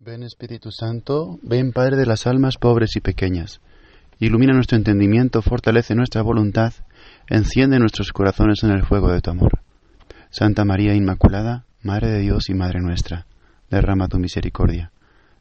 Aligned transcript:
Ven 0.00 0.22
Espíritu 0.22 0.70
Santo, 0.70 1.40
ven 1.42 1.72
Padre 1.72 1.96
de 1.96 2.06
las 2.06 2.28
almas 2.28 2.56
pobres 2.56 2.94
y 2.94 3.00
pequeñas. 3.00 3.60
Ilumina 4.20 4.52
nuestro 4.52 4.76
entendimiento, 4.76 5.42
fortalece 5.42 5.96
nuestra 5.96 6.22
voluntad, 6.22 6.72
enciende 7.28 7.80
nuestros 7.80 8.12
corazones 8.12 8.62
en 8.62 8.70
el 8.70 8.84
fuego 8.84 9.10
de 9.10 9.20
tu 9.20 9.30
amor. 9.30 9.60
Santa 10.30 10.64
María 10.64 10.94
Inmaculada, 10.94 11.64
Madre 11.82 12.12
de 12.12 12.20
Dios 12.20 12.48
y 12.48 12.54
Madre 12.54 12.78
nuestra, 12.80 13.26
derrama 13.70 14.06
tu 14.06 14.20
misericordia. 14.20 14.92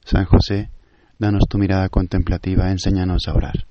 San 0.04 0.26
José, 0.26 0.72
danos 1.20 1.44
tu 1.48 1.60
mirada 1.60 1.88
contemplativa, 1.90 2.72
enséñanos 2.72 3.28
a 3.28 3.34
orar. 3.34 3.68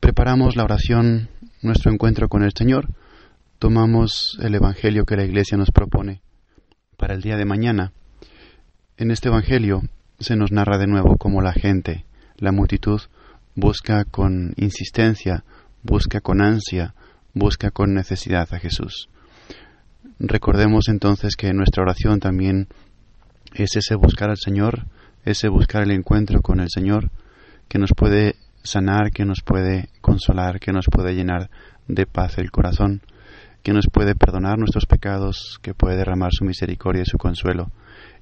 Preparamos 0.00 0.54
la 0.54 0.64
oración, 0.64 1.30
nuestro 1.62 1.90
encuentro 1.90 2.28
con 2.28 2.42
el 2.42 2.52
Señor, 2.54 2.88
tomamos 3.58 4.38
el 4.42 4.54
Evangelio 4.54 5.06
que 5.06 5.16
la 5.16 5.24
Iglesia 5.24 5.56
nos 5.56 5.70
propone 5.70 6.20
para 7.00 7.14
el 7.14 7.22
día 7.22 7.38
de 7.38 7.46
mañana. 7.46 7.92
En 8.98 9.10
este 9.10 9.28
Evangelio 9.30 9.80
se 10.18 10.36
nos 10.36 10.52
narra 10.52 10.76
de 10.76 10.86
nuevo 10.86 11.16
cómo 11.16 11.40
la 11.40 11.54
gente, 11.54 12.04
la 12.36 12.52
multitud, 12.52 13.00
busca 13.54 14.04
con 14.04 14.52
insistencia, 14.56 15.42
busca 15.82 16.20
con 16.20 16.42
ansia, 16.42 16.94
busca 17.32 17.70
con 17.70 17.94
necesidad 17.94 18.46
a 18.52 18.58
Jesús. 18.58 19.08
Recordemos 20.18 20.88
entonces 20.88 21.36
que 21.36 21.54
nuestra 21.54 21.82
oración 21.82 22.20
también 22.20 22.68
es 23.54 23.76
ese 23.76 23.94
buscar 23.94 24.28
al 24.28 24.36
Señor, 24.36 24.86
ese 25.24 25.48
buscar 25.48 25.82
el 25.84 25.92
encuentro 25.92 26.42
con 26.42 26.60
el 26.60 26.68
Señor, 26.68 27.10
que 27.68 27.78
nos 27.78 27.92
puede 27.96 28.36
sanar, 28.62 29.10
que 29.10 29.24
nos 29.24 29.40
puede 29.40 29.88
consolar, 30.02 30.60
que 30.60 30.72
nos 30.72 30.84
puede 30.92 31.14
llenar 31.14 31.48
de 31.88 32.04
paz 32.04 32.36
el 32.36 32.50
corazón 32.50 33.00
que 33.62 33.72
nos 33.72 33.86
puede 33.92 34.14
perdonar 34.14 34.58
nuestros 34.58 34.86
pecados, 34.86 35.58
que 35.62 35.74
puede 35.74 35.96
derramar 35.96 36.30
su 36.32 36.44
misericordia 36.44 37.02
y 37.02 37.06
su 37.06 37.18
consuelo 37.18 37.70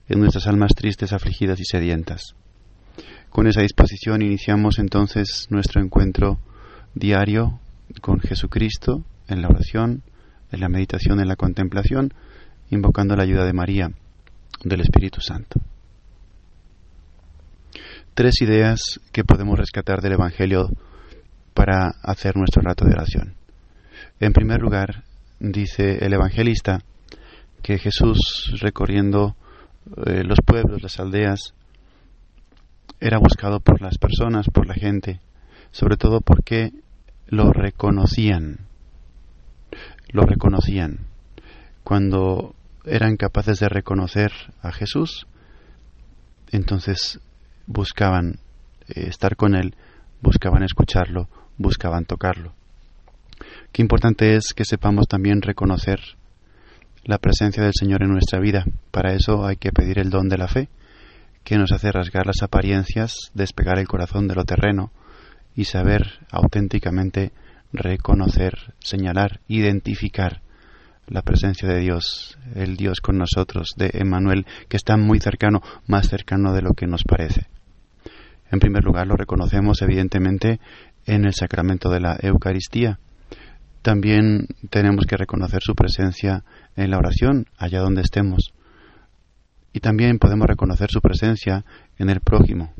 en 0.09 0.21
nuestras 0.21 0.47
almas 0.47 0.73
tristes, 0.75 1.13
afligidas 1.13 1.61
y 1.61 1.65
sedientas. 1.65 2.35
Con 3.31 3.47
esa 3.47 3.61
disposición 3.61 4.23
iniciamos 4.23 4.79
entonces 4.79 5.47
nuestro 5.51 5.83
encuentro 5.83 6.39
diario 6.95 7.61
con 8.01 8.21
Jesucristo 8.21 9.05
en 9.29 9.43
la 9.43 9.49
oración, 9.49 10.03
en 10.51 10.61
la 10.61 10.69
meditación, 10.69 11.21
en 11.21 11.29
la 11.29 11.37
contemplación, 11.37 12.15
invocando 12.71 13.15
la 13.17 13.23
ayuda 13.23 13.45
de 13.45 13.53
María, 13.53 13.91
del 14.65 14.81
Espíritu 14.81 15.21
Santo. 15.21 15.61
Tres 18.15 18.41
ideas 18.43 19.01
que 19.13 19.25
podemos 19.25 19.59
rescatar 19.59 20.01
del 20.01 20.15
Evangelio 20.15 20.71
para 21.55 21.93
hacer 22.03 22.37
nuestro 22.37 22.63
rato 22.63 22.85
de 22.85 22.93
oración. 22.93 23.35
En 24.21 24.33
primer 24.33 24.61
lugar, 24.61 25.05
dice 25.41 26.05
el 26.05 26.13
evangelista 26.13 26.81
que 27.63 27.79
Jesús 27.79 28.59
recorriendo 28.61 29.37
eh, 30.07 30.23
los 30.25 30.39
pueblos, 30.45 30.83
las 30.83 30.99
aldeas, 31.01 31.55
era 33.01 33.19
buscado 33.19 33.61
por 33.61 33.81
las 33.81 33.99
personas, 33.99 34.47
por 34.53 34.67
la 34.67 34.75
gente, 34.75 35.21
sobre 35.71 35.97
todo 35.97 36.21
porque 36.21 36.73
lo 37.27 37.53
reconocían, 37.53 38.67
lo 40.11 40.23
reconocían. 40.23 41.07
Cuando 41.85 42.55
eran 42.85 43.17
capaces 43.17 43.61
de 43.61 43.69
reconocer 43.69 44.33
a 44.63 44.73
Jesús, 44.73 45.27
entonces 46.51 47.21
buscaban 47.67 48.41
eh, 48.89 49.07
estar 49.09 49.37
con 49.37 49.55
Él, 49.55 49.75
buscaban 50.21 50.63
escucharlo, 50.63 51.29
buscaban 51.57 52.05
tocarlo. 52.05 52.53
Importante 53.79 54.35
es 54.35 54.55
que 54.57 54.65
sepamos 54.65 55.07
también 55.07 55.41
reconocer 55.41 56.01
la 57.05 57.19
presencia 57.19 57.63
del 57.63 57.75
Señor 57.79 58.03
en 58.03 58.11
nuestra 58.11 58.41
vida. 58.41 58.65
Para 58.91 59.15
eso 59.15 59.47
hay 59.47 59.55
que 59.55 59.71
pedir 59.71 60.01
el 60.01 60.11
don 60.11 60.29
de 60.29 60.37
la 60.37 60.49
fe, 60.49 60.69
que 61.45 61.59
nos 61.59 61.71
hace 61.71 61.93
rasgar 61.93 62.27
las 62.27 62.43
apariencias, 62.43 63.31
despegar 63.35 63.79
el 63.79 63.87
corazón 63.87 64.27
de 64.27 64.35
lo 64.35 64.43
terreno 64.43 64.91
y 65.55 65.67
saber 65.67 66.27
auténticamente 66.33 67.31
reconocer, 67.73 68.75
señalar, 68.81 69.39
identificar 69.47 70.43
la 71.07 71.23
presencia 71.23 71.69
de 71.69 71.79
Dios, 71.79 72.37
el 72.57 72.77
Dios 72.77 73.01
con 73.01 73.17
nosotros, 73.17 73.75
de 73.77 73.93
Emmanuel, 73.95 74.45
que 74.69 74.77
está 74.77 74.97
muy 74.97 75.21
cercano, 75.21 75.63
más 75.87 76.09
cercano 76.09 76.53
de 76.53 76.63
lo 76.63 76.73
que 76.73 76.89
nos 76.89 77.05
parece. 77.05 77.47
En 78.51 78.59
primer 78.59 78.83
lugar, 78.83 79.07
lo 79.07 79.15
reconocemos 79.15 79.83
evidentemente 79.83 80.59
en 81.07 81.25
el 81.25 81.33
sacramento 81.33 81.91
de 81.91 82.01
la 82.01 82.19
Eucaristía, 82.21 82.99
también 83.89 84.49
tenemos 84.69 85.07
que 85.07 85.17
reconocer 85.17 85.63
su 85.63 85.75
presencia 85.75 86.45
en 86.77 86.91
la 86.91 86.99
oración, 86.99 87.47
allá 87.57 87.81
donde 87.81 88.03
estemos. 88.03 88.53
Y 89.73 89.81
también 89.81 90.19
podemos 90.19 90.47
reconocer 90.47 90.91
su 90.91 91.01
presencia 91.01 91.65
en 91.97 92.11
el 92.11 92.21
prójimo. 92.21 92.75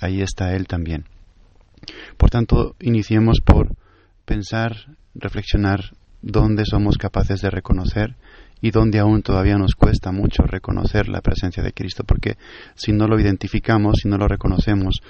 Ahí 0.00 0.22
está 0.22 0.54
Él 0.54 0.68
también. 0.68 1.06
Por 2.16 2.30
tanto, 2.30 2.76
iniciemos 2.78 3.40
por 3.44 3.74
pensar, 4.24 4.76
reflexionar 5.16 5.96
dónde 6.20 6.64
somos 6.64 6.96
capaces 6.96 7.40
de 7.40 7.50
reconocer 7.50 8.14
y 8.60 8.70
dónde 8.70 9.00
aún 9.00 9.22
todavía 9.22 9.58
nos 9.58 9.74
cuesta 9.74 10.12
mucho 10.12 10.44
reconocer 10.44 11.08
la 11.08 11.22
presencia 11.22 11.64
de 11.64 11.72
Cristo, 11.72 12.04
porque 12.04 12.36
si 12.76 12.92
no 12.92 13.08
lo 13.08 13.18
identificamos, 13.18 13.96
si 14.00 14.08
no 14.08 14.16
lo 14.16 14.28
reconocemos, 14.28 15.02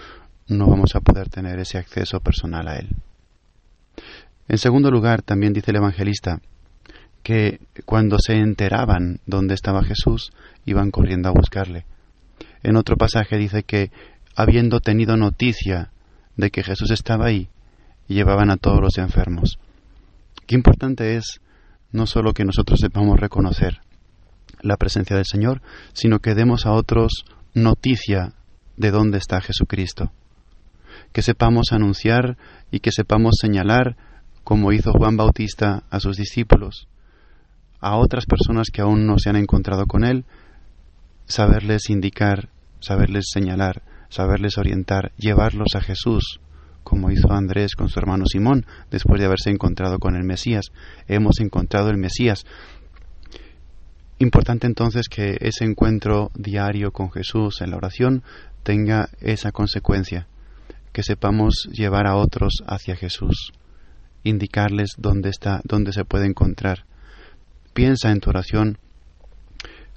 no 0.49 0.67
vamos 0.67 0.97
a 0.97 1.01
poder 1.01 1.29
tener 1.29 1.59
ese 1.59 1.77
acceso 1.77 2.21
personal 2.21 2.69
a 2.69 2.79
Él. 2.79 2.97
En 4.53 4.59
segundo 4.59 4.91
lugar, 4.91 5.23
también 5.23 5.55
dice 5.55 5.71
el 5.71 5.79
evangelista 5.79 6.43
que 7.23 7.61
cuando 7.87 8.19
se 8.19 8.35
enteraban 8.35 9.21
dónde 9.25 9.55
estaba 9.55 9.83
Jesús, 9.83 10.31
iban 10.67 10.91
corriendo 10.91 11.31
a 11.31 11.33
buscarle. 11.33 11.87
En 12.63 12.77
otro 12.77 12.99
pasaje 12.99 13.39
dice 13.39 13.63
que, 13.63 13.91
habiendo 14.37 14.81
tenido 14.81 15.17
noticia 15.17 15.91
de 16.37 16.51
que 16.51 16.63
Jesús 16.63 16.91
estaba 16.91 17.29
ahí, 17.29 17.49
llevaban 18.09 18.51
a 18.51 18.59
todos 18.59 18.79
los 18.83 18.99
enfermos. 18.99 19.59
Qué 20.47 20.55
importante 20.55 21.17
es 21.17 21.41
no 21.91 22.05
solo 22.05 22.35
que 22.35 22.45
nosotros 22.45 22.79
sepamos 22.79 23.19
reconocer 23.19 23.81
la 24.61 24.77
presencia 24.77 25.17
del 25.17 25.25
Señor, 25.25 25.63
sino 25.95 26.19
que 26.19 26.35
demos 26.35 26.67
a 26.67 26.73
otros 26.73 27.25
noticia 27.55 28.35
de 28.77 28.91
dónde 28.91 29.17
está 29.17 29.41
Jesucristo. 29.41 30.13
Que 31.15 31.23
sepamos 31.23 31.73
anunciar 31.73 32.37
y 32.71 32.81
que 32.81 32.93
sepamos 32.93 33.37
señalar 33.41 33.97
como 34.45 34.73
hizo 34.73 34.93
Juan 34.93 35.17
Bautista 35.17 35.85
a 35.91 36.01
sus 36.01 36.17
discípulos, 36.17 36.89
a 37.81 37.97
otras 37.97 38.27
personas 38.27 38.69
que 38.73 38.81
aún 38.81 39.07
no 39.07 39.19
se 39.19 39.31
han 39.31 39.37
encontrado 39.37 39.87
con 39.87 40.05
Él, 40.05 40.25
saberles 41.27 41.91
indicar, 41.91 42.49
saberles 42.81 43.27
señalar, 43.33 43.83
saberles 44.09 44.59
orientar, 44.59 45.13
llevarlos 45.17 45.75
a 45.75 45.81
Jesús, 45.81 46.41
como 46.85 47.11
hizo 47.11 47.33
Andrés 47.33 47.75
con 47.77 47.89
su 47.89 47.99
hermano 47.99 48.25
Simón 48.27 48.67
después 48.91 49.21
de 49.21 49.27
haberse 49.27 49.51
encontrado 49.51 49.99
con 49.99 50.17
el 50.17 50.25
Mesías. 50.25 50.67
Hemos 51.07 51.41
encontrado 51.41 51.91
el 51.91 51.97
Mesías. 51.97 52.45
Importante 54.19 54.67
entonces 54.67 55.09
que 55.09 55.39
ese 55.41 55.65
encuentro 55.65 56.31
diario 56.35 56.93
con 56.93 57.11
Jesús 57.11 57.61
en 57.61 57.71
la 57.71 57.77
oración 57.77 58.23
tenga 58.63 59.09
esa 59.21 59.53
consecuencia, 59.53 60.27
que 60.93 61.03
sepamos 61.03 61.69
llevar 61.73 62.07
a 62.07 62.17
otros 62.17 62.63
hacia 62.67 62.97
Jesús 62.97 63.53
indicarles 64.25 64.95
dónde 64.99 65.31
está, 65.31 65.61
dónde 65.65 65.93
se 65.93 66.05
puede 66.05 66.27
encontrar. 66.27 66.85
Piensa 67.75 68.11
en 68.11 68.21
tu 68.21 68.31
oración 68.31 68.79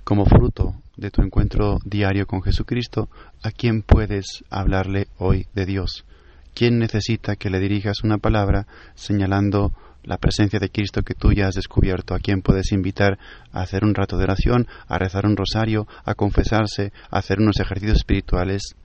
como 0.04 0.26
fruto 0.26 0.76
de 0.98 1.12
tu 1.12 1.22
encuentro 1.22 1.80
diario 1.84 2.26
con 2.28 2.42
Jesucristo, 2.42 3.10
a 3.44 3.52
quién 3.52 3.82
puedes 3.82 4.44
hablarle 4.50 5.08
hoy 5.18 5.48
de 5.54 5.66
Dios. 5.66 6.06
¿Quién 6.54 6.80
necesita 6.80 7.36
que 7.36 7.50
le 7.50 7.60
dirijas 7.60 8.04
una 8.04 8.18
palabra 8.18 8.66
señalando 8.94 9.74
la 10.04 10.18
presencia 10.18 10.60
de 10.60 10.70
Cristo 10.70 11.02
que 11.02 11.16
tú 11.16 11.34
ya 11.34 11.48
has 11.48 11.56
descubierto? 11.56 12.14
¿A 12.14 12.20
quién 12.20 12.42
puedes 12.42 12.72
invitar 12.72 13.18
a 13.52 13.62
hacer 13.62 13.84
un 13.84 13.96
rato 13.96 14.18
de 14.18 14.24
oración, 14.24 14.68
a 14.88 14.98
rezar 14.98 15.26
un 15.26 15.36
rosario, 15.36 15.88
a 16.06 16.14
confesarse, 16.14 16.94
a 17.10 17.18
hacer 17.18 17.40
unos 17.40 17.60
ejercicios 17.60 17.98
espirituales? 17.98 18.76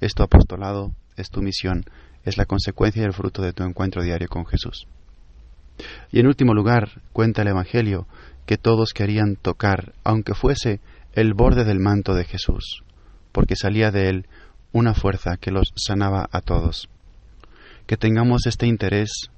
Es 0.00 0.14
tu 0.14 0.22
apostolado, 0.22 0.92
es 1.20 1.30
tu 1.30 1.42
misión 1.42 1.84
es 2.24 2.36
la 2.36 2.44
consecuencia 2.44 3.02
y 3.02 3.06
el 3.06 3.12
fruto 3.12 3.42
de 3.42 3.52
tu 3.52 3.64
encuentro 3.64 4.02
diario 4.02 4.28
con 4.28 4.46
Jesús. 4.46 4.86
Y 6.12 6.20
en 6.20 6.26
último 6.26 6.54
lugar, 6.54 7.00
cuenta 7.12 7.42
el 7.42 7.48
Evangelio 7.48 8.06
que 8.46 8.58
todos 8.58 8.92
querían 8.92 9.36
tocar, 9.36 9.94
aunque 10.04 10.34
fuese 10.34 10.80
el 11.14 11.34
borde 11.34 11.64
del 11.64 11.80
manto 11.80 12.14
de 12.14 12.24
Jesús, 12.24 12.82
porque 13.32 13.56
salía 13.56 13.90
de 13.90 14.08
él 14.08 14.26
una 14.72 14.94
fuerza 14.94 15.36
que 15.38 15.50
los 15.50 15.72
sanaba 15.76 16.28
a 16.30 16.40
todos. 16.40 16.88
Que 17.86 17.96
tengamos 17.96 18.46
este 18.46 18.66
interés 18.66 19.30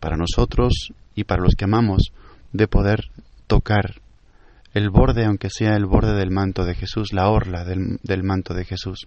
para 0.00 0.16
nosotros 0.16 0.92
y 1.14 1.24
para 1.24 1.42
los 1.42 1.54
que 1.54 1.64
amamos 1.64 2.12
de 2.52 2.68
poder 2.68 3.10
tocar 3.46 4.00
el 4.74 4.90
borde, 4.90 5.24
aunque 5.24 5.48
sea 5.50 5.74
el 5.74 5.86
borde 5.86 6.14
del 6.14 6.30
manto 6.30 6.64
de 6.64 6.74
Jesús, 6.74 7.12
la 7.12 7.28
orla 7.28 7.64
del, 7.64 7.98
del 8.02 8.22
manto 8.22 8.54
de 8.54 8.64
Jesús. 8.64 9.06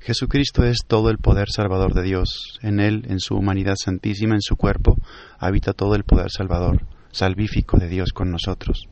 Jesucristo 0.00 0.64
es 0.64 0.78
todo 0.86 1.10
el 1.10 1.18
poder 1.18 1.48
salvador 1.50 1.94
de 1.94 2.02
Dios. 2.02 2.58
En 2.62 2.80
Él, 2.80 3.04
en 3.08 3.20
su 3.20 3.34
humanidad 3.34 3.74
santísima, 3.76 4.34
en 4.34 4.42
su 4.42 4.56
cuerpo, 4.56 4.96
habita 5.38 5.72
todo 5.72 5.94
el 5.94 6.04
poder 6.04 6.30
salvador, 6.30 6.86
salvífico 7.10 7.78
de 7.78 7.88
Dios 7.88 8.12
con 8.12 8.30
nosotros. 8.30 8.88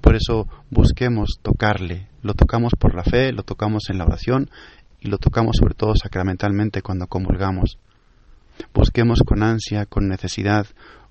Por 0.00 0.16
eso 0.16 0.48
busquemos 0.70 1.38
tocarle. 1.42 2.08
Lo 2.22 2.34
tocamos 2.34 2.72
por 2.78 2.94
la 2.94 3.04
fe, 3.04 3.32
lo 3.32 3.42
tocamos 3.42 3.90
en 3.90 3.98
la 3.98 4.04
oración 4.04 4.50
y 5.00 5.08
lo 5.08 5.18
tocamos 5.18 5.56
sobre 5.58 5.74
todo 5.74 5.94
sacramentalmente 5.94 6.82
cuando 6.82 7.06
comulgamos. 7.06 7.78
Busquemos 8.74 9.20
con 9.24 9.42
ansia, 9.42 9.86
con 9.86 10.08
necesidad, 10.08 10.66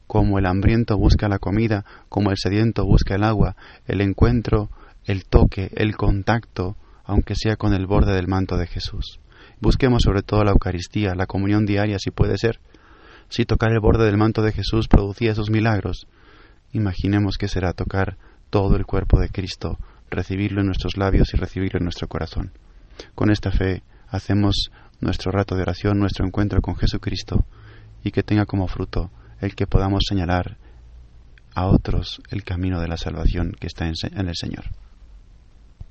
como 0.07 0.39
el 0.39 0.45
hambriento 0.45 0.97
busca 0.97 1.27
la 1.29 1.39
comida, 1.39 1.85
como 2.09 2.31
el 2.31 2.37
sediento 2.37 2.85
busca 2.85 3.15
el 3.15 3.23
agua, 3.23 3.55
el 3.87 4.01
encuentro, 4.01 4.69
el 5.05 5.25
toque, 5.25 5.71
el 5.75 5.95
contacto, 5.95 6.75
aunque 7.09 7.33
sea 7.35 7.55
con 7.55 7.73
el 7.73 7.87
borde 7.87 8.13
del 8.13 8.27
manto 8.27 8.55
de 8.55 8.67
Jesús. 8.67 9.19
Busquemos 9.59 10.03
sobre 10.03 10.21
todo 10.21 10.43
la 10.43 10.51
Eucaristía, 10.51 11.15
la 11.15 11.25
comunión 11.25 11.65
diaria, 11.65 11.97
si 11.97 12.11
puede 12.11 12.37
ser. 12.37 12.59
Si 13.29 13.45
tocar 13.45 13.71
el 13.71 13.79
borde 13.79 14.05
del 14.05 14.17
manto 14.17 14.43
de 14.43 14.51
Jesús 14.51 14.87
producía 14.87 15.31
esos 15.31 15.49
milagros, 15.49 16.07
imaginemos 16.71 17.37
que 17.37 17.47
será 17.47 17.73
tocar 17.73 18.17
todo 18.51 18.75
el 18.75 18.85
cuerpo 18.85 19.19
de 19.19 19.29
Cristo, 19.29 19.79
recibirlo 20.11 20.61
en 20.61 20.67
nuestros 20.67 20.97
labios 20.97 21.33
y 21.33 21.37
recibirlo 21.37 21.79
en 21.79 21.85
nuestro 21.85 22.07
corazón. 22.07 22.51
Con 23.15 23.31
esta 23.31 23.51
fe 23.51 23.81
hacemos 24.09 24.69
nuestro 25.01 25.31
rato 25.31 25.55
de 25.55 25.63
oración, 25.63 25.97
nuestro 25.97 26.27
encuentro 26.27 26.61
con 26.61 26.75
Jesucristo, 26.75 27.43
y 28.03 28.11
que 28.11 28.21
tenga 28.21 28.45
como 28.45 28.67
fruto 28.67 29.09
el 29.41 29.55
que 29.55 29.65
podamos 29.65 30.03
señalar 30.07 30.57
a 31.55 31.65
otros 31.65 32.21
el 32.29 32.43
camino 32.43 32.79
de 32.79 32.87
la 32.87 32.97
salvación 32.97 33.55
que 33.59 33.65
está 33.65 33.87
en, 33.87 34.27
el 34.27 34.35
Señor. 34.35 34.65